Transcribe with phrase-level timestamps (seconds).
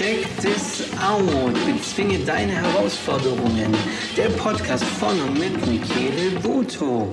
[0.00, 1.52] Check this out.
[1.66, 3.74] Bezwinge deine Herausforderungen.
[4.16, 7.08] Der Podcast von und mit Michele Voto.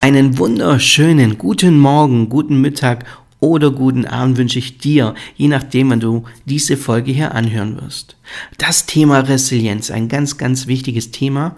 [0.00, 3.04] Einen wunderschönen guten Morgen, guten Mittag
[3.40, 8.16] oder guten Abend wünsche ich dir, je nachdem, wann du diese Folge hier anhören wirst.
[8.58, 11.56] Das Thema Resilienz, ein ganz, ganz wichtiges Thema,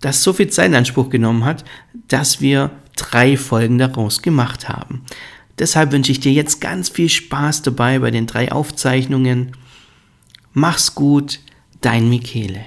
[0.00, 1.64] das so viel Zeit in Anspruch genommen hat,
[2.08, 5.02] dass wir drei Folgen daraus gemacht haben.
[5.58, 9.52] Deshalb wünsche ich dir jetzt ganz viel Spaß dabei bei den drei Aufzeichnungen.
[10.52, 11.40] Mach's gut,
[11.80, 12.64] dein Michele.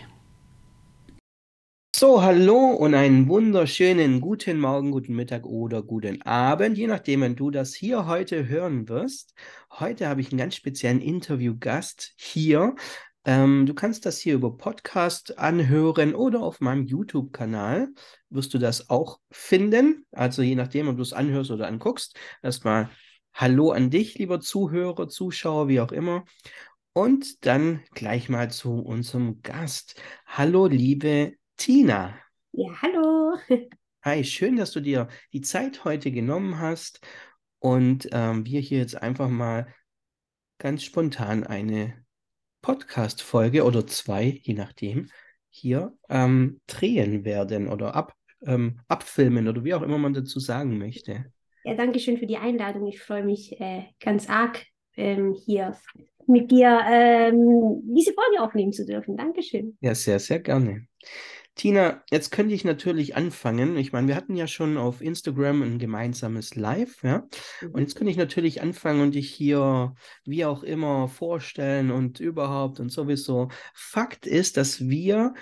[1.95, 7.35] So, hallo und einen wunderschönen guten Morgen, guten Mittag oder guten Abend, je nachdem, wenn
[7.35, 9.35] du das hier heute hören wirst.
[9.69, 12.75] Heute habe ich einen ganz speziellen Interviewgast hier.
[13.25, 17.89] Ähm, du kannst das hier über Podcast anhören oder auf meinem YouTube-Kanal
[18.29, 20.07] wirst du das auch finden.
[20.11, 22.17] Also je nachdem, ob du es anhörst oder anguckst.
[22.41, 22.89] Erstmal
[23.35, 26.25] Hallo an dich, lieber Zuhörer, Zuschauer, wie auch immer.
[26.93, 30.01] Und dann gleich mal zu unserem Gast.
[30.25, 32.15] Hallo, liebe Tina.
[32.51, 33.37] Ja, hallo.
[34.03, 36.99] Hi, schön, dass du dir die Zeit heute genommen hast
[37.59, 39.73] und ähm, wir hier jetzt einfach mal
[40.57, 42.03] ganz spontan eine
[42.61, 45.09] Podcast-Folge oder zwei, je nachdem,
[45.49, 48.13] hier ähm, drehen werden oder ab,
[48.45, 51.31] ähm, abfilmen oder wie auch immer man dazu sagen möchte.
[51.63, 52.87] Ja, danke schön für die Einladung.
[52.87, 54.65] Ich freue mich äh, ganz arg,
[54.97, 55.77] ähm, hier
[56.27, 59.15] mit dir ähm, diese Folge aufnehmen zu dürfen.
[59.17, 59.77] Dankeschön.
[59.81, 60.87] Ja, sehr, sehr gerne.
[61.55, 63.77] Tina, jetzt könnte ich natürlich anfangen.
[63.77, 67.27] Ich meine, wir hatten ja schon auf Instagram ein gemeinsames Live, ja.
[67.71, 69.93] Und jetzt könnte ich natürlich anfangen und dich hier
[70.25, 73.49] wie auch immer vorstellen und überhaupt und sowieso.
[73.75, 75.35] Fakt ist, dass wir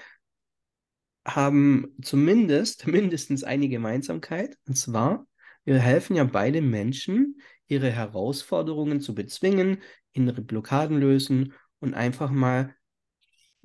[1.25, 4.57] haben zumindest mindestens eine Gemeinsamkeit.
[4.67, 5.25] Und zwar,
[5.63, 9.81] wir helfen ja beide Menschen, ihre Herausforderungen zu bezwingen,
[10.11, 12.75] innere Blockaden lösen und einfach mal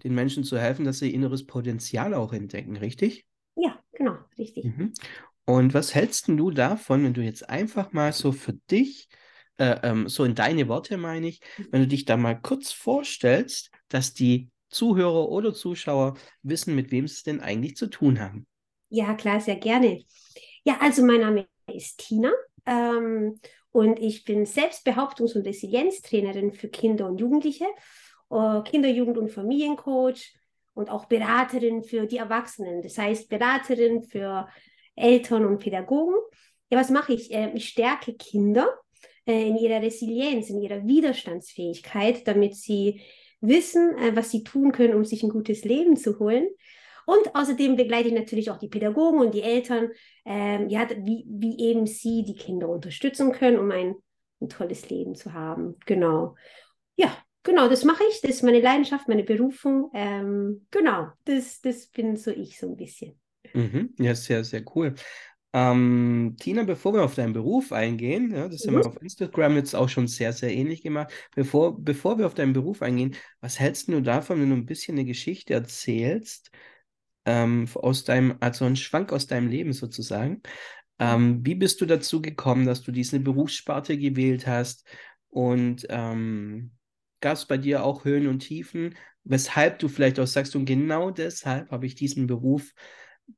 [0.04, 3.26] den Menschen zu helfen, dass sie inneres Potenzial auch entdecken, richtig?
[3.56, 4.64] Ja, genau, richtig.
[4.64, 4.92] Mhm.
[5.44, 9.08] Und was hältst du davon, wenn du jetzt einfach mal so für dich,
[9.58, 11.40] äh, ähm, so in deine Worte meine ich,
[11.70, 17.06] wenn du dich da mal kurz vorstellst, dass die Zuhörer oder Zuschauer wissen, mit wem
[17.06, 18.46] sie es denn eigentlich zu tun haben?
[18.88, 20.02] Ja, klar, sehr gerne.
[20.64, 22.32] Ja, also mein Name ist Tina
[22.66, 23.40] ähm,
[23.70, 27.66] und ich bin Selbstbehauptungs- und Resilienztrainerin für Kinder und Jugendliche
[28.30, 30.34] äh, Kinder-, Jugend- und Familiencoach
[30.74, 32.82] und auch Beraterin für die Erwachsenen.
[32.82, 34.48] Das heißt, Beraterin für
[34.94, 36.14] Eltern und Pädagogen.
[36.70, 37.32] Ja, was mache ich?
[37.32, 38.68] Ähm, ich stärke Kinder
[39.26, 43.00] äh, in ihrer Resilienz, in ihrer Widerstandsfähigkeit, damit sie
[43.40, 46.48] wissen, äh, was sie tun können, um sich ein gutes Leben zu holen.
[47.06, 49.90] Und außerdem begleite ich natürlich auch die Pädagogen und die Eltern,
[50.24, 53.94] ähm, ja, wie, wie eben sie die Kinder unterstützen können, um ein,
[54.40, 55.76] ein tolles Leben zu haben.
[55.86, 56.34] Genau.
[56.96, 57.16] Ja,
[57.46, 58.20] genau, das mache ich.
[58.20, 59.90] Das ist meine Leidenschaft, meine Berufung.
[59.94, 63.18] Ähm, genau, das, das bin so ich so ein bisschen.
[63.54, 63.94] Mhm.
[63.98, 64.94] Ja, sehr, sehr cool.
[65.54, 68.70] Ähm, Tina, bevor wir auf deinen Beruf eingehen, ja, das mhm.
[68.70, 71.10] haben wir auf Instagram jetzt auch schon sehr, sehr ähnlich gemacht.
[71.34, 74.96] Bevor, bevor wir auf deinen Beruf eingehen, was hältst du davon, wenn du ein bisschen
[74.96, 76.50] eine Geschichte erzählst,
[77.24, 80.42] ähm, aus deinem, also ein Schwank aus deinem Leben sozusagen?
[80.98, 84.86] Ähm, wie bist du dazu gekommen, dass du diese Berufssparte gewählt hast?
[85.28, 86.75] Und ähm,
[87.26, 88.94] gab es bei dir auch Höhen und Tiefen,
[89.24, 92.72] weshalb du vielleicht auch sagst, und genau deshalb habe ich diesen Beruf,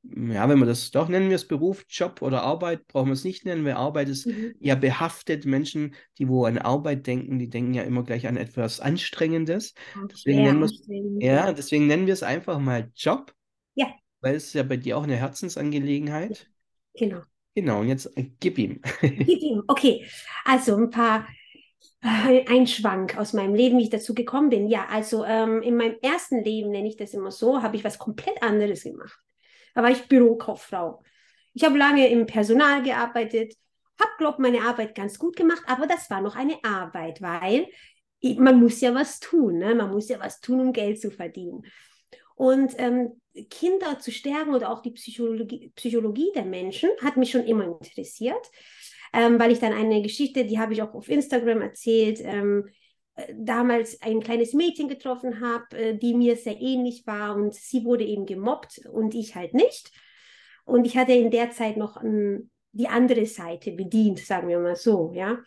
[0.03, 3.23] ja, wenn wir das doch nennen wir es Beruf, Job oder Arbeit, brauchen wir es
[3.23, 4.53] nicht nennen, weil Arbeit ist mhm.
[4.59, 5.45] ja behaftet.
[5.45, 9.73] Menschen, die wo an Arbeit denken, die denken ja immer gleich an etwas Anstrengendes.
[10.11, 13.33] Deswegen nennen, ja, deswegen nennen wir es einfach mal Job.
[13.73, 13.87] Ja.
[14.21, 16.47] Weil es ja bei dir auch eine Herzensangelegenheit.
[16.93, 17.21] Genau.
[17.55, 18.81] Genau, und jetzt äh, gib ihm.
[19.01, 20.05] gib ihm, okay.
[20.45, 21.27] Also ein paar
[22.01, 24.67] ein Schwank aus meinem Leben, wie ich dazu gekommen bin.
[24.67, 27.99] Ja, also ähm, in meinem ersten Leben, nenne ich das immer so, habe ich was
[27.99, 29.19] komplett anderes gemacht.
[29.75, 31.03] Da war ich Bürokauffrau.
[31.53, 33.55] Ich habe lange im Personal gearbeitet,
[33.99, 37.67] habe, glaube ich, meine Arbeit ganz gut gemacht, aber das war noch eine Arbeit, weil
[38.37, 39.57] man muss ja was tun.
[39.57, 39.75] Ne?
[39.75, 41.63] Man muss ja was tun, um Geld zu verdienen.
[42.35, 43.19] Und ähm,
[43.49, 48.49] Kinder zu stärken oder auch die Psychologie, Psychologie der Menschen hat mich schon immer interessiert
[49.13, 52.67] ähm, weil ich dann eine Geschichte, die habe ich auch auf Instagram erzählt, ähm,
[53.15, 57.83] äh, damals ein kleines Mädchen getroffen habe, äh, die mir sehr ähnlich war und sie
[57.83, 59.91] wurde eben gemobbt und ich halt nicht.
[60.65, 64.75] Und ich hatte in der Zeit noch ein, die andere Seite bedient, sagen wir mal
[64.75, 65.39] so, ja.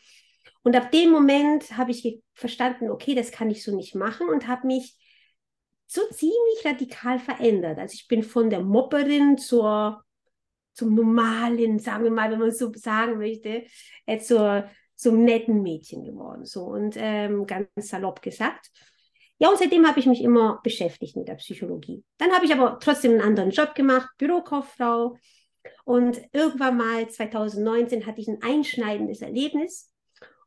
[0.64, 4.46] Und ab dem Moment habe ich verstanden, okay, das kann ich so nicht machen und
[4.46, 4.96] habe mich
[5.86, 7.78] so ziemlich radikal verändert.
[7.78, 10.02] Also ich bin von der Mopperin zur,
[10.72, 13.64] zum normalen, sagen wir mal, wenn man so sagen möchte,
[14.06, 16.44] äh, zur, zum netten Mädchen geworden.
[16.44, 18.70] So und ähm, ganz salopp gesagt.
[19.38, 22.04] Ja, und seitdem habe ich mich immer beschäftigt mit der Psychologie.
[22.18, 25.16] Dann habe ich aber trotzdem einen anderen Job gemacht, Bürokauffrau.
[25.84, 29.92] Und irgendwann mal 2019 hatte ich ein einschneidendes Erlebnis.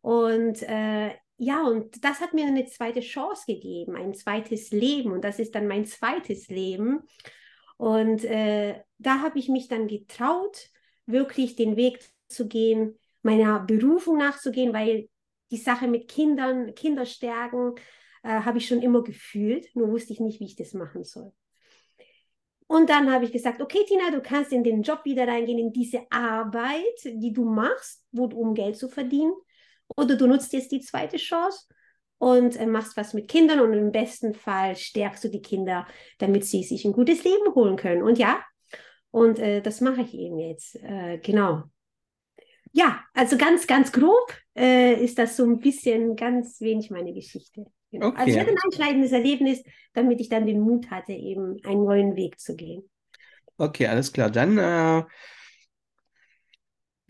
[0.02, 5.12] Und äh, ja, und das hat mir eine zweite Chance gegeben, ein zweites Leben.
[5.12, 7.02] Und das ist dann mein zweites Leben.
[7.78, 10.70] Und äh, da habe ich mich dann getraut,
[11.06, 15.10] wirklich den Weg zu gehen, meiner Berufung nachzugehen, weil
[15.52, 17.76] die Sache mit Kindern, Kinderstärken,
[18.24, 21.32] äh, habe ich schon immer gefühlt, nur wusste ich nicht, wie ich das machen soll.
[22.68, 25.72] Und dann habe ich gesagt, okay, Tina, du kannst in den Job wieder reingehen, in
[25.72, 29.34] diese Arbeit, die du machst, wo, um Geld zu verdienen.
[29.96, 31.68] Oder du nutzt jetzt die zweite Chance
[32.18, 36.46] und äh, machst was mit Kindern und im besten Fall stärkst du die Kinder, damit
[36.46, 38.04] sie sich ein gutes Leben holen können.
[38.04, 38.40] Und ja,
[39.12, 40.76] und äh, das mache ich eben jetzt.
[40.84, 41.64] Äh, genau.
[42.72, 47.66] Ja, also ganz, ganz grob äh, ist das so ein bisschen ganz wenig meine Geschichte.
[47.92, 48.08] Genau.
[48.08, 48.18] Okay.
[48.18, 49.64] Also ich hatte ein einschneidendes Erlebnis,
[49.94, 52.90] damit ich dann den Mut hatte, eben einen neuen Weg zu gehen.
[53.58, 54.30] Okay, alles klar.
[54.30, 55.04] Dann äh,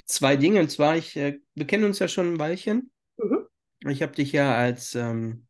[0.06, 0.60] zwei Dinge.
[0.60, 2.92] Und zwar, ich, äh, wir kennen uns ja schon ein Weilchen.
[3.86, 3.92] Mhm.
[3.92, 5.46] Ich habe dich ja als ähm,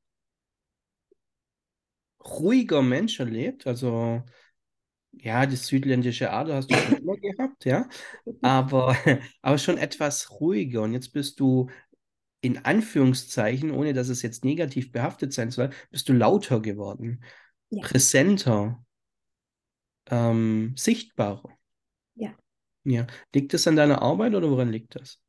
[2.24, 3.66] ruhiger Mensch erlebt.
[3.66, 4.24] Also,
[5.14, 7.88] ja, das südländische Ader hast du schon immer gehabt, ja.
[8.42, 8.96] Aber,
[9.42, 10.82] aber schon etwas ruhiger.
[10.82, 11.70] Und jetzt bist du
[12.42, 17.24] in Anführungszeichen, ohne dass es jetzt negativ behaftet sein soll, bist du lauter geworden,
[17.70, 17.82] ja.
[17.82, 18.86] präsenter,
[20.12, 21.58] ähm, sichtbarer.
[22.84, 23.08] Ja.
[23.34, 25.20] Liegt das an deiner Arbeit oder woran liegt das?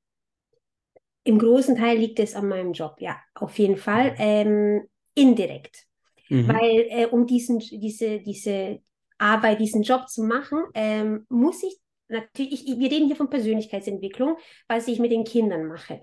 [1.27, 4.13] Im großen Teil liegt es an meinem Job, ja, auf jeden Fall.
[4.13, 4.17] Mhm.
[4.19, 5.85] Ähm, indirekt.
[6.29, 6.49] Mhm.
[6.49, 8.81] Weil äh, um diesen, diese, diese
[9.19, 11.77] Arbeit, diesen Job zu machen, ähm, muss ich
[12.09, 14.37] natürlich, ich, wir reden hier von Persönlichkeitsentwicklung,
[14.69, 16.03] was ich mit den Kindern mache.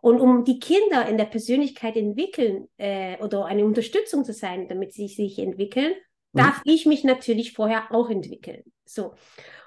[0.00, 4.92] Und um die Kinder in der Persönlichkeit entwickeln äh, oder eine Unterstützung zu sein, damit
[4.94, 5.94] sie sich entwickeln,
[6.32, 6.38] mhm.
[6.38, 8.62] darf ich mich natürlich vorher auch entwickeln.
[8.84, 9.14] So.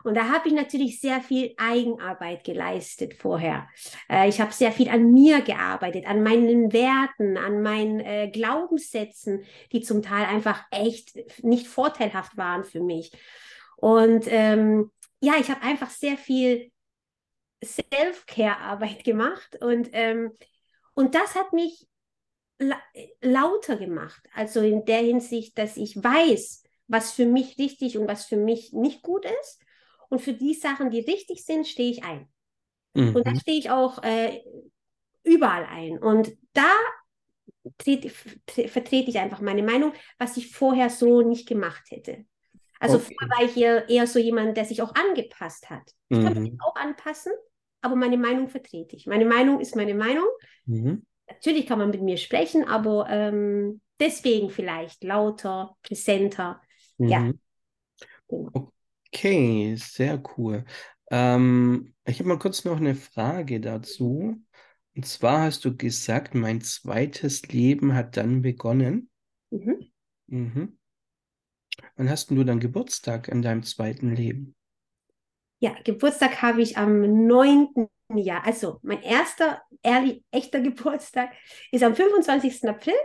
[0.03, 3.67] Und da habe ich natürlich sehr viel Eigenarbeit geleistet vorher.
[4.09, 9.43] Äh, ich habe sehr viel an mir gearbeitet, an meinen Werten, an meinen äh, Glaubenssätzen,
[9.71, 13.11] die zum Teil einfach echt nicht vorteilhaft waren für mich.
[13.75, 14.91] Und ähm,
[15.21, 16.71] ja, ich habe einfach sehr viel
[17.63, 20.31] Self-Care-Arbeit gemacht und, ähm,
[20.93, 21.87] und das hat mich
[22.59, 22.79] la
[23.21, 24.21] lauter gemacht.
[24.33, 28.73] Also in der Hinsicht, dass ich weiß, was für mich richtig und was für mich
[28.73, 29.61] nicht gut ist.
[30.09, 32.27] Und für die Sachen, die richtig sind, stehe ich ein.
[32.93, 33.15] Mhm.
[33.15, 34.41] Und da stehe ich auch äh,
[35.23, 35.99] überall ein.
[35.99, 36.71] Und da
[37.77, 42.25] vertrete ich einfach meine Meinung, was ich vorher so nicht gemacht hätte.
[42.79, 43.15] Also okay.
[43.19, 45.93] vorher war ich eher, eher so jemand, der sich auch angepasst hat.
[46.07, 46.23] Ich mhm.
[46.23, 47.33] kann mich auch anpassen,
[47.81, 49.05] aber meine Meinung vertrete ich.
[49.05, 50.27] Meine Meinung ist meine Meinung.
[50.65, 51.05] Mhm.
[51.29, 56.61] Natürlich kann man mit mir sprechen, aber ähm, deswegen vielleicht lauter, präsenter.
[56.97, 57.19] Ja.
[57.19, 57.39] Mhm.
[58.27, 58.71] Genau.
[59.11, 60.65] Okay, sehr cool.
[61.11, 64.35] Ähm, ich habe mal kurz noch eine Frage dazu.
[64.95, 69.09] Und zwar hast du gesagt, mein zweites Leben hat dann begonnen.
[69.51, 69.91] Mhm.
[70.27, 70.77] Mhm.
[71.95, 74.55] Wann hast du dann Geburtstag in deinem zweiten Leben?
[75.59, 77.89] Ja, Geburtstag habe ich am 9.
[78.17, 78.45] Jahr.
[78.45, 81.31] Also mein erster ehrlich, echter Geburtstag
[81.71, 82.67] ist am 25.
[82.67, 82.95] April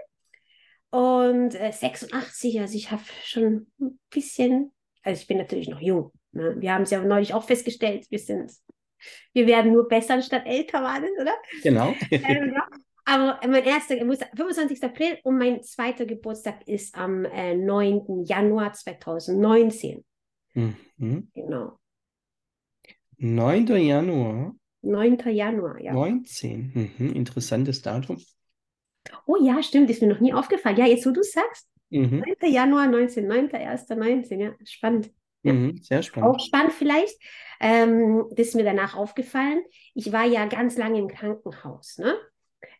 [0.90, 2.60] und äh, 86.
[2.60, 4.72] Also ich habe schon ein bisschen
[5.04, 6.10] also ich bin natürlich noch jung.
[6.32, 6.56] Ne?
[6.58, 8.50] Wir haben es ja neulich auch festgestellt, wir sind,
[9.32, 11.34] wir werden nur besser anstatt älter waren, oder?
[11.62, 11.94] Genau.
[12.10, 12.56] ähm,
[13.04, 14.82] aber mein erster Geburtstag, 25.
[14.82, 18.24] April und mein zweiter Geburtstag ist am äh, 9.
[18.24, 20.02] Januar 2019.
[20.54, 21.28] Mhm.
[21.34, 21.78] Genau.
[23.18, 23.66] 9.
[23.66, 24.56] Januar.
[24.84, 25.30] 9.
[25.30, 25.92] Januar, ja.
[25.92, 26.92] 19.
[26.98, 27.12] Mhm.
[27.12, 28.18] Interessantes Datum.
[29.26, 30.76] Oh ja, stimmt, ist mir noch nie aufgefallen.
[30.76, 32.20] Ja, jetzt wo du sagst, Mhm.
[32.26, 32.50] 9.
[32.50, 35.10] Januar 19, 9.1.19, ja, spannend.
[35.42, 35.52] Ja.
[35.52, 36.30] Mhm, sehr spannend.
[36.30, 37.16] Auch spannend vielleicht.
[37.60, 39.62] Ähm, das ist mir danach aufgefallen.
[39.94, 41.98] Ich war ja ganz lange im Krankenhaus.
[41.98, 42.14] Ne?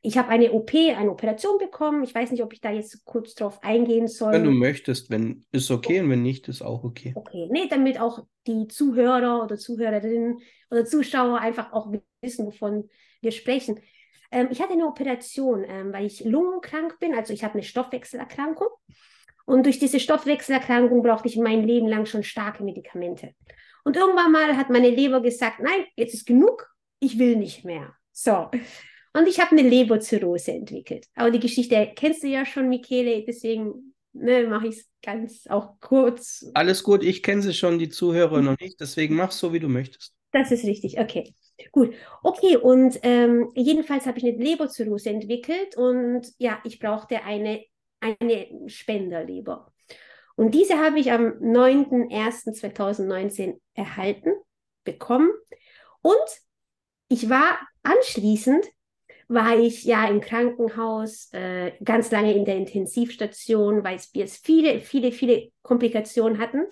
[0.03, 2.03] Ich habe eine OP, eine Operation bekommen.
[2.05, 4.33] Ich weiß nicht, ob ich da jetzt kurz drauf eingehen soll.
[4.33, 7.13] Wenn du möchtest, wenn ist okay und wenn nicht, ist auch okay.
[7.15, 10.39] Okay, nee, damit auch die Zuhörer oder Zuhörerinnen
[10.71, 12.89] oder Zuschauer einfach auch wissen, wovon
[13.21, 13.81] wir sprechen.
[14.31, 18.69] Ähm, ich hatte eine Operation, ähm, weil ich lungenkrank bin, also ich habe eine Stoffwechselerkrankung.
[19.47, 23.35] Und durch diese Stoffwechselerkrankung brauchte ich mein Leben lang schon starke Medikamente.
[23.85, 27.95] Und irgendwann mal hat meine Leber gesagt, nein, jetzt ist genug, ich will nicht mehr.
[28.13, 28.51] So.
[29.17, 31.07] Und ich habe eine Leberzirrhose entwickelt.
[31.15, 35.79] Aber die Geschichte kennst du ja schon, Michele, deswegen ne, mache ich es ganz auch
[35.81, 36.51] kurz.
[36.55, 39.69] Alles gut, ich kenne sie schon, die Zuhörer noch nicht, deswegen mach so, wie du
[39.69, 40.13] möchtest.
[40.33, 41.33] Das ist richtig, okay.
[41.71, 41.95] Gut,
[42.25, 47.63] okay, und ähm, jedenfalls habe ich eine Leberzirrhose entwickelt und ja, ich brauchte eine,
[48.01, 49.73] eine Spenderleber.
[50.35, 54.33] Und diese habe ich am 9.01.2019 erhalten,
[54.83, 55.31] bekommen.
[56.03, 56.19] Und
[57.09, 58.67] ich war anschließend,
[59.29, 65.13] war ich ja im Krankenhaus, äh, ganz lange in der Intensivstation, weil wir viele, viele,
[65.13, 66.65] viele Komplikationen hatten.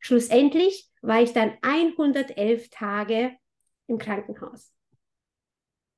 [0.00, 3.32] Schlussendlich war ich dann 111 Tage
[3.86, 4.72] im Krankenhaus.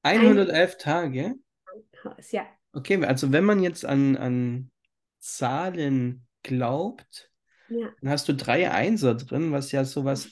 [0.03, 1.35] 111 Tage?
[1.65, 2.47] Krankenhaus, ja.
[2.73, 4.71] Okay, also wenn man jetzt an, an
[5.19, 7.31] Zahlen glaubt,
[7.69, 10.31] Ja, dann hast du drei Einser drin, was ja sowas,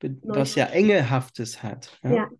[0.00, 1.98] was ja Engelhaftes hat.
[2.02, 2.14] Ja.
[2.14, 2.30] ja.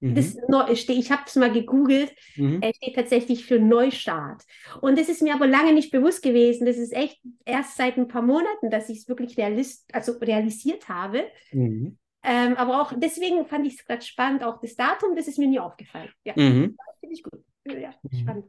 [0.00, 0.14] Mhm.
[0.14, 0.36] Das
[0.80, 2.62] steht, ich habe es mal gegoogelt, Mhm.
[2.74, 4.42] steht tatsächlich für Neustart.
[4.80, 6.66] Und das ist mir aber lange nicht bewusst gewesen.
[6.66, 10.88] Das ist echt erst seit ein paar Monaten, dass ich es wirklich realist, also realisiert
[10.88, 11.24] habe.
[11.52, 11.96] Mhm.
[12.22, 15.46] Ähm, aber auch deswegen fand ich es gerade spannend, auch das Datum, das ist mir
[15.48, 16.10] nie aufgefallen.
[16.24, 16.76] Ja, Mhm.
[17.00, 17.44] finde ich gut.
[17.66, 18.18] Ja, Mhm.
[18.18, 18.44] spannend.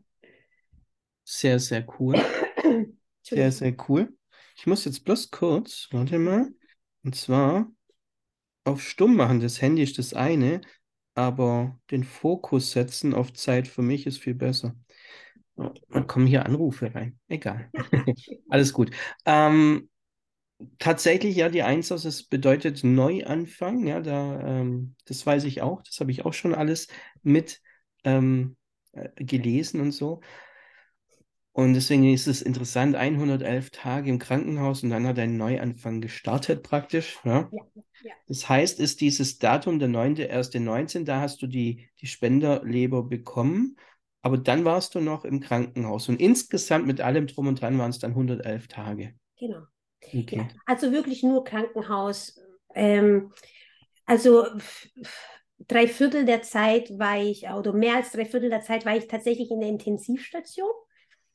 [1.23, 2.15] Sehr, sehr cool.
[3.21, 4.17] Sehr, sehr cool.
[4.55, 6.47] Ich muss jetzt bloß kurz, warte mal,
[7.03, 7.69] und zwar
[8.63, 9.41] auf Stumm machen.
[9.41, 10.61] Das Handy ist das eine,
[11.17, 14.75] aber den Fokus setzen auf Zeit für mich ist viel besser.
[15.57, 15.71] Oh,
[16.07, 17.19] kommen hier Anrufe rein.
[17.27, 17.71] Egal.
[18.49, 18.91] Alles gut.
[19.25, 19.89] Ähm,
[20.79, 23.87] tatsächlich, ja, die Eins aus, es bedeutet Neuanfang.
[23.87, 25.81] Ja, da, ähm, das weiß ich auch.
[25.83, 26.87] Das habe ich auch schon alles
[27.23, 27.61] mit
[28.03, 28.57] ähm,
[28.93, 30.21] äh, gelesen und so.
[31.57, 36.61] Und deswegen ist es interessant, 111 Tage im Krankenhaus und dann hat ein Neuanfang gestartet
[36.61, 37.17] praktisch.
[37.23, 37.49] Ja.
[37.51, 37.63] Ja,
[38.03, 38.13] ja.
[38.27, 43.75] Das heißt, ist dieses Datum der 9.1.19, da hast du die, die Spenderleber bekommen,
[44.21, 46.07] aber dann warst du noch im Krankenhaus.
[46.09, 49.15] Und insgesamt mit allem drum und dran waren es dann 111 Tage.
[49.39, 49.63] Genau.
[50.13, 50.47] Okay.
[50.67, 52.39] Also wirklich nur Krankenhaus.
[52.75, 53.33] Ähm,
[54.05, 54.45] also
[55.67, 59.07] drei Viertel der Zeit war ich, oder mehr als drei Viertel der Zeit war ich
[59.07, 60.69] tatsächlich in der Intensivstation.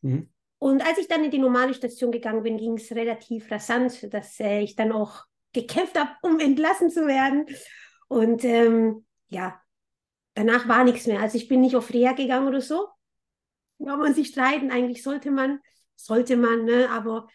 [0.02, 0.28] Mhm.
[0.59, 4.38] Und als ich dann in die normale Station gegangen bin, ging es relativ rasant, dass
[4.38, 7.47] äh, ich dann auch gekämpft habe, um entlassen zu werden.
[8.09, 9.61] Und ähm, ja,
[10.35, 11.21] danach war nichts mehr.
[11.21, 12.87] Also ich bin nicht auf Reha gegangen oder so.
[13.85, 15.59] Kann man sich streiten, eigentlich sollte man,
[15.97, 16.88] sollte man, ne?
[16.90, 17.26] aber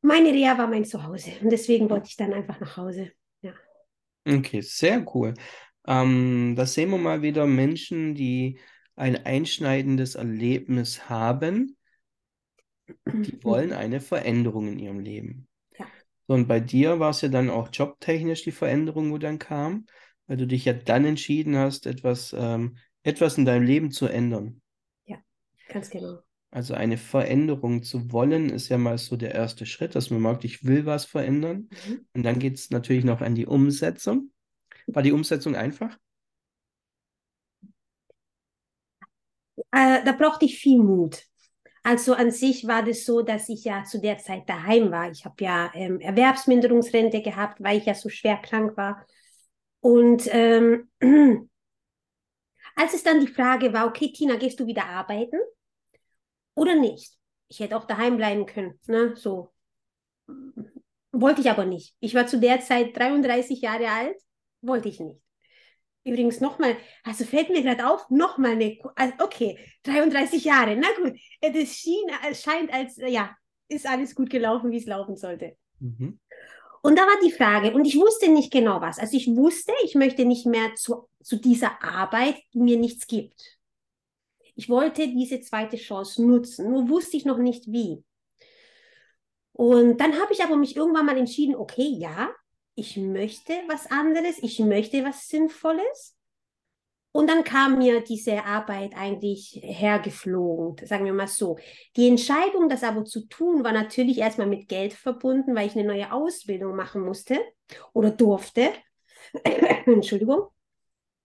[0.00, 1.30] meine Reha war mein Zuhause.
[1.40, 3.12] Und deswegen wollte ich dann einfach nach Hause.
[4.26, 5.34] Okay, sehr cool.
[5.86, 8.58] Ähm, da sehen wir mal wieder Menschen, die
[8.98, 11.76] ein einschneidendes Erlebnis haben,
[13.06, 15.48] die wollen eine Veränderung in ihrem Leben.
[15.78, 15.86] Ja.
[16.26, 19.86] So, und bei dir war es ja dann auch jobtechnisch die Veränderung, wo dann kam,
[20.26, 24.60] weil du dich ja dann entschieden hast, etwas, ähm, etwas in deinem Leben zu ändern.
[25.68, 26.20] Ganz genau.
[26.50, 30.44] Also eine Veränderung zu wollen, ist ja mal so der erste Schritt, dass man merkt,
[30.44, 31.68] ich will was verändern.
[31.86, 32.06] Mhm.
[32.14, 34.32] Und dann geht es natürlich noch an die Umsetzung.
[34.86, 35.98] War die Umsetzung einfach?
[39.72, 41.22] Äh, da brauchte ich viel Mut.
[41.82, 45.10] Also an sich war das so, dass ich ja zu der Zeit daheim war.
[45.10, 49.06] Ich habe ja ähm, Erwerbsminderungsrente gehabt, weil ich ja so schwer krank war.
[49.80, 50.90] Und ähm,
[52.76, 55.38] als es dann die Frage war, okay, Tina, gehst du wieder arbeiten
[56.54, 57.12] oder nicht?
[57.48, 59.16] Ich hätte auch daheim bleiben können, ne?
[59.16, 59.52] So.
[61.12, 61.94] Wollte ich aber nicht.
[62.00, 64.16] Ich war zu der Zeit 33 Jahre alt,
[64.60, 65.22] wollte ich nicht.
[66.04, 71.18] Übrigens nochmal, also fällt mir gerade auf, nochmal eine, also okay, 33 Jahre, na gut,
[71.40, 73.36] äh, das schien, es scheint als, äh, ja,
[73.68, 75.56] ist alles gut gelaufen, wie es laufen sollte.
[75.80, 76.18] Mhm.
[76.82, 78.98] Und da war die Frage, und ich wusste nicht genau was.
[78.98, 83.58] Also ich wusste, ich möchte nicht mehr zu, zu dieser Arbeit, die mir nichts gibt.
[84.54, 88.02] Ich wollte diese zweite Chance nutzen, nur wusste ich noch nicht wie.
[89.52, 92.30] Und dann habe ich aber mich irgendwann mal entschieden, okay, ja,
[92.78, 96.16] ich möchte was anderes, ich möchte was Sinnvolles.
[97.10, 101.58] Und dann kam mir diese Arbeit eigentlich hergeflogen, sagen wir mal so.
[101.96, 105.88] Die Entscheidung, das aber zu tun, war natürlich erstmal mit Geld verbunden, weil ich eine
[105.88, 107.40] neue Ausbildung machen musste
[107.92, 108.70] oder durfte.
[109.86, 110.48] Entschuldigung.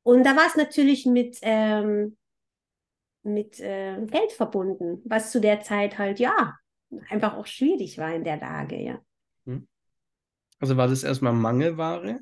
[0.04, 2.18] Und da war es natürlich mit, ähm,
[3.24, 6.56] mit äh, Geld verbunden, was zu der Zeit halt, ja,
[7.10, 9.00] einfach auch schwierig war in der Lage, ja.
[10.64, 12.22] Also war das erstmal Mangelware,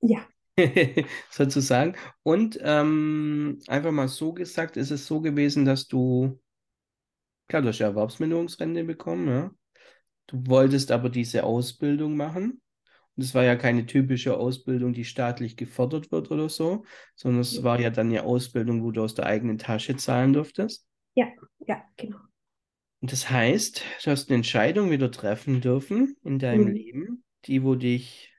[0.00, 0.28] Ja.
[1.30, 1.94] sozusagen.
[2.22, 6.40] Und ähm, einfach mal so gesagt, ist es so gewesen, dass du,
[7.48, 9.50] klar, du hast ja Erwerbsminderungsrente bekommen, ja.
[10.28, 12.62] Du wolltest aber diese Ausbildung machen.
[13.16, 16.84] Das war ja keine typische Ausbildung, die staatlich gefördert wird oder so,
[17.16, 20.86] sondern es war ja dann eine Ausbildung, wo du aus der eigenen Tasche zahlen durftest.
[21.14, 21.26] Ja,
[21.58, 22.18] ja, genau.
[23.00, 26.74] Und das heißt, du hast eine Entscheidung wieder treffen dürfen in deinem Mhm.
[26.74, 28.32] Leben, die, wo dich,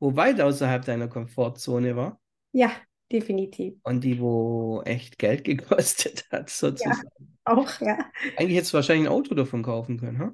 [0.00, 2.20] wo weit außerhalb deiner Komfortzone war
[2.52, 2.70] Ja,
[3.10, 3.74] definitiv.
[3.82, 7.10] und die, wo echt Geld gekostet hat, sozusagen.
[7.44, 7.98] Auch, ja.
[8.36, 10.32] Eigentlich hättest du wahrscheinlich ein Auto davon kaufen können, ha?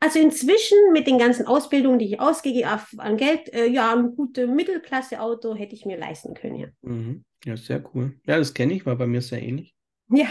[0.00, 4.14] Also inzwischen mit den ganzen Ausbildungen, die ich ausgegeben habe an Geld, äh, ja, ein
[4.14, 6.68] gutes Mittelklasse-Auto hätte ich mir leisten können, ja.
[6.82, 7.24] Mhm.
[7.44, 8.20] Ja, sehr cool.
[8.24, 9.74] Ja, das kenne ich, war bei mir sehr ähnlich.
[10.08, 10.28] Ja,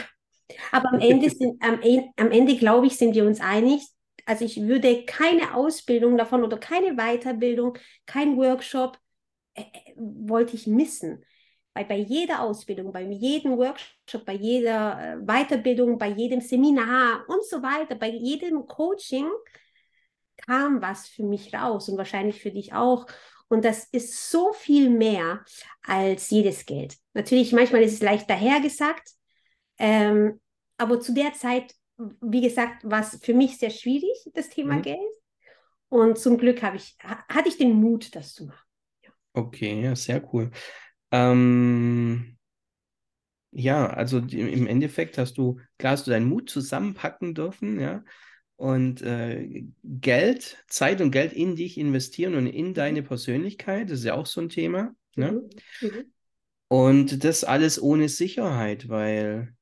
[0.72, 1.80] aber am Ende sind, am,
[2.18, 3.82] am Ende glaube ich, sind wir uns einig.
[4.26, 8.98] Also ich würde keine Ausbildung davon oder keine Weiterbildung, kein Workshop
[9.54, 11.24] äh, äh, wollte ich missen.
[11.74, 17.46] Weil bei jeder Ausbildung, bei jedem Workshop, bei jeder äh, Weiterbildung, bei jedem Seminar und
[17.46, 19.30] so weiter, bei jedem Coaching
[20.48, 23.06] kam was für mich raus und wahrscheinlich für dich auch.
[23.48, 25.44] Und das ist so viel mehr
[25.84, 26.96] als jedes Geld.
[27.14, 29.10] Natürlich, manchmal ist es leicht dahergesagt,
[29.78, 30.40] ähm,
[30.78, 31.74] aber zu der Zeit,
[32.22, 34.82] wie gesagt, war es für mich sehr schwierig, das Thema Mhm.
[34.82, 35.00] Geld.
[35.90, 38.66] Und zum Glück habe ich, ha- hatte ich den Mut, das zu machen.
[39.36, 40.52] Okay, ja, sehr cool.
[41.12, 42.38] Ähm,
[43.52, 48.04] ja, also im Endeffekt hast du, klar hast du deinen Mut zusammenpacken dürfen, ja,
[48.58, 54.06] und äh, Geld, Zeit und Geld in dich investieren und in deine Persönlichkeit, das ist
[54.06, 55.42] ja auch so ein Thema, ne?
[55.42, 55.62] Mhm.
[55.82, 56.12] Mhm.
[56.70, 59.54] Und das alles ohne Sicherheit, weil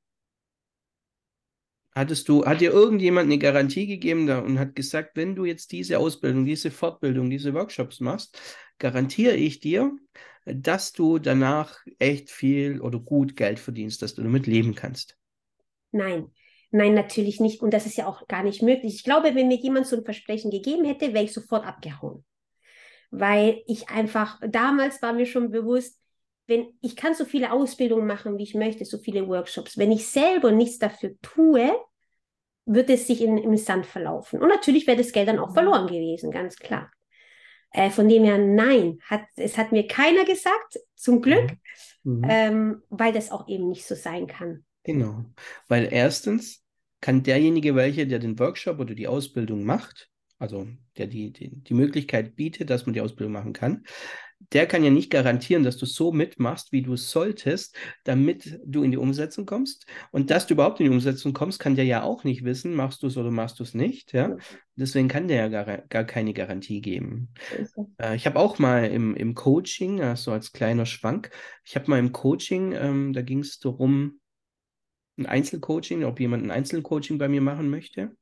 [2.00, 5.72] hattest du, hat dir irgendjemand eine Garantie gegeben da und hat gesagt, wenn du jetzt
[5.72, 8.40] diese Ausbildung, diese Fortbildung, diese Workshops machst,
[8.80, 9.92] garantiere ich dir,
[10.46, 15.18] dass du danach echt viel oder gut Geld verdienst, dass du damit leben kannst.
[15.92, 16.32] Nein,
[16.72, 17.62] nein, natürlich nicht.
[17.62, 18.96] Und das ist ja auch gar nicht möglich.
[18.96, 22.24] Ich glaube, wenn mir jemand so ein Versprechen gegeben hätte, wäre ich sofort abgehauen.
[23.12, 26.00] Weil ich einfach, damals war mir schon bewusst,
[26.48, 29.78] wenn ich kann so viele Ausbildungen machen, wie ich möchte, so viele Workshops.
[29.78, 31.72] Wenn ich selber nichts dafür tue,
[32.72, 34.42] wird es sich in, im Sand verlaufen.
[34.42, 36.92] Und natürlich wäre das Geld dann auch verloren gewesen, ganz klar.
[37.72, 41.52] Äh, von dem her, nein, hat, es hat mir keiner gesagt, zum Glück,
[42.04, 42.26] Mhm.
[42.30, 44.64] ähm, weil das auch eben nicht so sein kann.
[44.84, 45.26] Genau.
[45.68, 46.64] Weil erstens
[47.02, 50.66] kann derjenige, welcher der den Workshop oder die Ausbildung macht, also
[50.98, 53.84] der die, die, die Möglichkeit bietet, dass man die Ausbildung machen kann,
[54.52, 58.84] der kann ja nicht garantieren, dass du so mitmachst, wie du es solltest, damit du
[58.84, 59.86] in die Umsetzung kommst.
[60.12, 63.04] Und dass du überhaupt in die Umsetzung kommst, kann der ja auch nicht wissen, machst
[63.04, 64.14] du es oder machst du es nicht.
[64.14, 64.38] Ja?
[64.76, 67.30] Deswegen kann der ja gar, gar keine Garantie geben.
[68.00, 71.30] Äh, ich habe auch mal im, im Coaching, äh, so als kleiner Schwank,
[71.66, 74.20] ich habe mal im Coaching, ähm, da ging es darum,
[75.18, 78.16] ein Einzelcoaching, ob jemand ein Einzelcoaching bei mir machen möchte.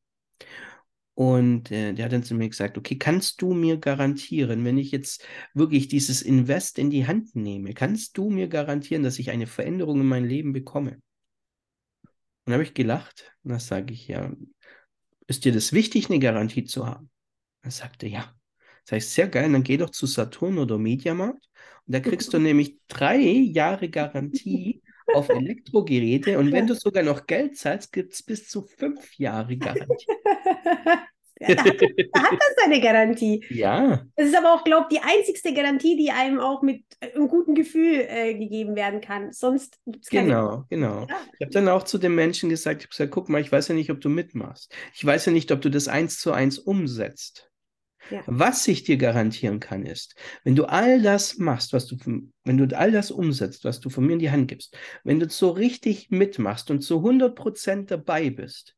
[1.18, 4.92] Und äh, der hat dann zu mir gesagt, okay, kannst du mir garantieren, wenn ich
[4.92, 5.26] jetzt
[5.56, 10.02] wirklich dieses Invest in die Hand nehme, kannst du mir garantieren, dass ich eine Veränderung
[10.02, 11.02] in mein Leben bekomme?
[12.04, 14.32] Und da habe ich gelacht und da sage ich, ja,
[15.26, 17.10] ist dir das wichtig, eine Garantie zu haben?
[17.64, 18.32] Er sagte, ja.
[18.86, 21.50] Das heißt, sehr geil, dann geh doch zu Saturn oder Mediamarkt
[21.88, 24.84] und da kriegst du nämlich drei Jahre Garantie
[25.16, 29.58] auf Elektrogeräte und wenn du sogar noch Geld zahlst, gibt es bis zu fünf Jahre
[29.58, 30.06] Garantie.
[31.40, 33.46] Da, hat, da hat er seine Garantie.
[33.50, 37.12] Ja, Das ist aber auch, glaube ich, die einzigste Garantie, die einem auch mit äh,
[37.14, 39.32] einem guten Gefühl äh, gegeben werden kann.
[39.32, 40.30] Sonst gibt es keine.
[40.30, 41.06] genau, genau.
[41.08, 41.20] Ja.
[41.38, 43.68] Ich habe dann auch zu den Menschen gesagt, ich habe gesagt, guck mal, ich weiß
[43.68, 44.74] ja nicht, ob du mitmachst.
[44.96, 47.52] Ich weiß ja nicht, ob du das eins zu eins umsetzt.
[48.10, 48.24] Ja.
[48.26, 52.58] Was ich dir garantieren kann, ist, wenn du all das machst, was du, von- wenn
[52.58, 55.52] du all das umsetzt, was du von mir in die Hand gibst, wenn du so
[55.52, 58.77] richtig mitmachst und zu 100 Prozent dabei bist,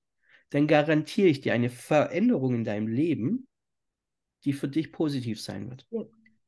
[0.49, 3.47] dann garantiere ich dir eine Veränderung in deinem Leben,
[4.45, 5.85] die für dich positiv sein wird.
[5.91, 6.03] Ja.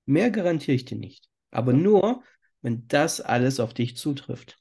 [0.06, 1.30] Mehr garantiere ich dir nicht.
[1.52, 2.24] Aber nur,
[2.62, 4.58] wenn das alles auf dich zutrifft.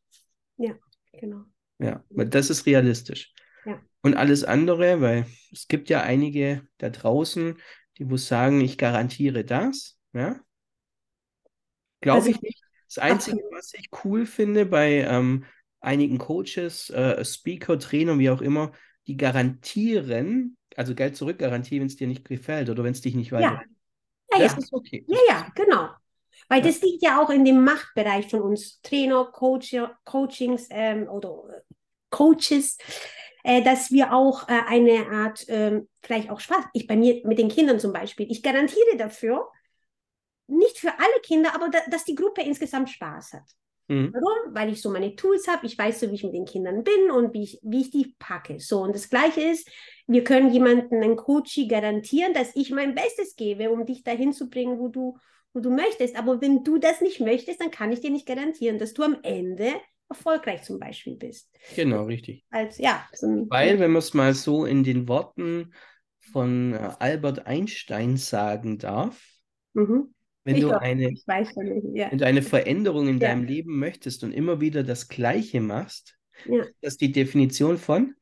[1.13, 1.45] Genau.
[1.79, 3.33] Ja, weil das ist realistisch.
[3.65, 3.81] Ja.
[4.03, 7.59] Und alles andere, weil es gibt ja einige da draußen,
[7.99, 10.41] die muss sagen, ich garantiere das, ja.
[12.01, 12.63] Glaube Also- ich nicht.
[12.87, 15.45] Das Einzige, was ich cool finde bei ähm,
[15.81, 18.73] einigen Coaches, äh, Speaker, Trainer, wie auch immer,
[19.07, 23.15] die garantieren, also Geld zurück garantieren, wenn es dir nicht gefällt oder wenn es dich
[23.15, 23.61] nicht weiter.
[24.33, 24.59] Ja, das ja.
[24.59, 25.05] ist okay.
[25.09, 25.89] Ja, ja, genau.
[26.49, 26.69] Weil Ja.
[26.69, 31.61] das liegt ja auch in dem Machtbereich von uns Trainer, Coach, Coachings ähm, oder äh,
[32.11, 32.79] Coaches,
[33.45, 37.39] äh, dass wir auch äh, eine Art, ähm, vielleicht auch Spaß, ich bei mir mit
[37.39, 39.49] den Kindern zum Beispiel, ich garantiere dafür,
[40.49, 43.49] nicht für alle Kinder, aber da, dass die Gruppe insgesamt Spaß hat.
[43.91, 44.13] Mhm.
[44.13, 44.55] Warum?
[44.55, 47.11] Weil ich so meine Tools habe, ich weiß so, wie ich mit den Kindern bin
[47.11, 48.61] und wie ich, wie ich die packe.
[48.61, 49.69] So, und das Gleiche ist,
[50.07, 54.49] wir können jemanden, einen Coachie garantieren, dass ich mein Bestes gebe, um dich dahin zu
[54.49, 55.19] bringen, wo du,
[55.53, 56.17] wo du möchtest.
[56.17, 59.19] Aber wenn du das nicht möchtest, dann kann ich dir nicht garantieren, dass du am
[59.25, 59.73] Ende
[60.09, 61.51] erfolgreich zum Beispiel bist.
[61.75, 62.45] Genau, richtig.
[62.51, 65.75] Als, ja, so Weil, wenn man es mal so in den Worten
[66.33, 69.21] von äh, Albert Einstein sagen darf,
[69.73, 70.15] mhm.
[70.45, 71.13] Wenn ich du, auch, eine,
[71.93, 72.11] ja.
[72.11, 73.29] wenn du eine Veränderung in ja.
[73.29, 76.65] deinem Leben möchtest und immer wieder das Gleiche machst, ja.
[76.81, 78.15] das ist die Definition von?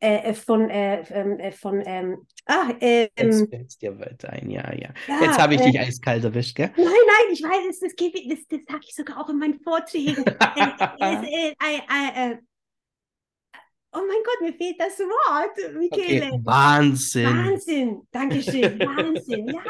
[0.00, 4.50] Äh, äh von, äh, ähm, äh, von, ähm, ah, ähm, Jetzt fällt dir weiter ein,
[4.50, 4.94] ja, ja.
[5.20, 6.70] Jetzt habe ich dich äh, eiskalt erwischt, gell?
[6.76, 10.24] Nein, nein, ich weiß, das, das, das, das sage ich sogar auch in meinen Vorträgen.
[13.96, 16.26] Oh mein Gott, mir fehlt das Wort, Michele.
[16.26, 16.40] Okay.
[16.44, 17.26] Wahnsinn.
[17.26, 19.62] Wahnsinn, Dankeschön, Wahnsinn, ja.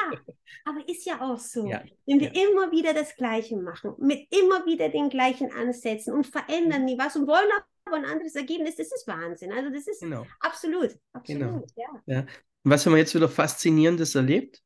[0.65, 1.69] Aber ist ja auch so.
[1.69, 1.85] Ja.
[2.07, 2.43] Wenn wir ja.
[2.43, 7.15] immer wieder das Gleiche machen, mit immer wieder den gleichen Ansätzen und verändern nie was
[7.15, 7.49] und wollen
[7.85, 9.53] aber ein anderes Ergebnis, das ist Wahnsinn.
[9.53, 10.27] Also das ist genau.
[10.41, 11.67] absolut, absolut, genau.
[12.07, 12.15] ja.
[12.15, 12.27] ja.
[12.65, 14.61] Was haben wir jetzt wieder Faszinierendes erlebt?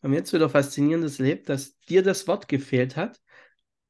[0.00, 3.20] Haben wir jetzt wieder Faszinierendes erlebt, dass dir das Wort gefehlt hat,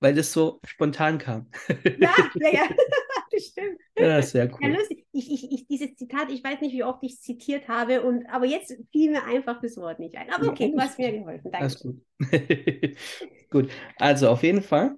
[0.00, 1.50] weil das so spontan kam.
[1.98, 2.68] Ja, ja, ja.
[3.32, 3.80] das stimmt.
[3.98, 4.58] Ja, sehr cool.
[4.62, 5.06] Ja, lustig.
[5.12, 8.26] Ich, ich, ich, dieses Zitat, ich weiß nicht, wie oft ich es zitiert habe, und,
[8.26, 10.30] aber jetzt fiel mir einfach das Wort nicht ein.
[10.30, 11.50] Aber okay, ja, du hast mir geholfen.
[11.50, 11.58] Danke.
[11.58, 12.00] Alles gut.
[13.50, 14.96] gut, also auf jeden Fall.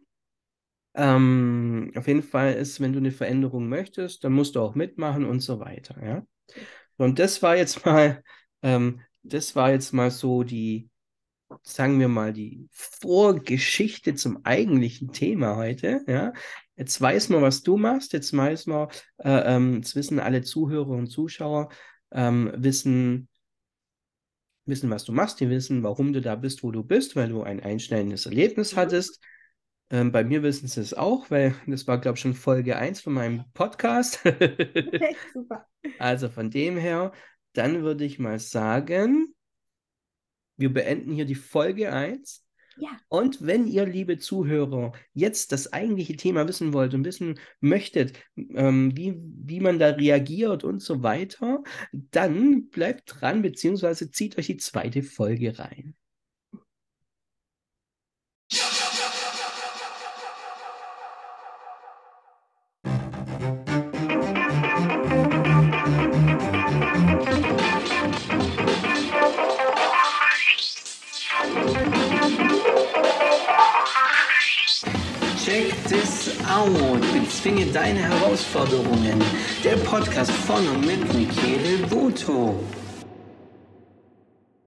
[0.95, 5.25] Ähm, auf jeden Fall ist, wenn du eine Veränderung möchtest, dann musst du auch mitmachen
[5.25, 5.97] und so weiter.
[6.05, 6.27] Ja?
[6.97, 8.23] Und das war jetzt mal,
[8.63, 10.89] ähm, das war jetzt mal so die,
[11.63, 16.05] sagen wir mal, die Vorgeschichte zum eigentlichen Thema heute.
[16.07, 16.33] Ja?
[16.77, 20.91] Jetzt weiß man, was du machst, jetzt weiß man, äh, ähm, jetzt wissen alle Zuhörer
[20.91, 21.69] und Zuschauer,
[22.11, 23.29] ähm, wissen,
[24.67, 27.43] wissen, was du machst, die wissen, warum du da bist, wo du bist, weil du
[27.43, 28.77] ein einschneidendes Erlebnis mhm.
[28.77, 29.23] hattest.
[29.91, 33.01] Ähm, bei mir wissen sie es auch, weil das war, glaube ich, schon Folge 1
[33.01, 34.21] von meinem Podcast.
[34.25, 35.67] okay, super.
[35.99, 37.13] Also von dem her,
[37.53, 39.35] dann würde ich mal sagen,
[40.57, 42.44] wir beenden hier die Folge 1.
[42.77, 42.91] Ja.
[43.09, 48.97] Und wenn ihr, liebe Zuhörer, jetzt das eigentliche Thema wissen wollt und wissen möchtet, ähm,
[48.97, 54.57] wie, wie man da reagiert und so weiter, dann bleibt dran, beziehungsweise zieht euch die
[54.57, 55.95] zweite Folge rein.
[77.45, 79.23] Bezwinge deine Herausforderungen.
[79.63, 82.59] Der Podcast von und mit Michele Voto.